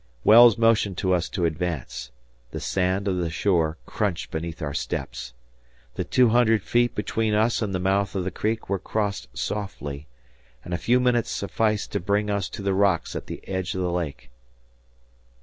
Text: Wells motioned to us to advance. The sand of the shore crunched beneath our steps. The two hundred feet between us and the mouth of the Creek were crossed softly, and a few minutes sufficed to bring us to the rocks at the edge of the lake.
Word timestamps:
Wells 0.23 0.57
motioned 0.57 0.97
to 0.97 1.13
us 1.13 1.29
to 1.29 1.45
advance. 1.45 2.09
The 2.49 2.59
sand 2.59 3.07
of 3.07 3.17
the 3.17 3.29
shore 3.29 3.77
crunched 3.85 4.31
beneath 4.31 4.59
our 4.59 4.73
steps. 4.73 5.35
The 5.93 6.03
two 6.03 6.29
hundred 6.29 6.63
feet 6.63 6.95
between 6.95 7.35
us 7.35 7.61
and 7.61 7.71
the 7.71 7.79
mouth 7.79 8.15
of 8.15 8.23
the 8.23 8.31
Creek 8.31 8.67
were 8.67 8.79
crossed 8.79 9.27
softly, 9.37 10.07
and 10.65 10.73
a 10.73 10.77
few 10.79 10.99
minutes 10.99 11.29
sufficed 11.29 11.91
to 11.91 11.99
bring 11.99 12.31
us 12.31 12.49
to 12.49 12.63
the 12.63 12.73
rocks 12.73 13.15
at 13.15 13.27
the 13.27 13.47
edge 13.47 13.75
of 13.75 13.81
the 13.81 13.91
lake. 13.91 14.31